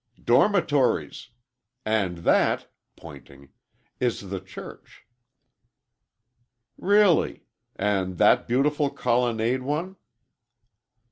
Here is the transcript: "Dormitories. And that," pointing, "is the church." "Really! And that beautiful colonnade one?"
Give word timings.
"Dormitories. 0.23 1.29
And 1.85 2.17
that," 2.25 2.71
pointing, 2.95 3.49
"is 3.99 4.31
the 4.31 4.39
church." 4.39 5.05
"Really! 6.75 7.43
And 7.75 8.17
that 8.17 8.47
beautiful 8.47 8.89
colonnade 8.89 9.61
one?" 9.61 9.97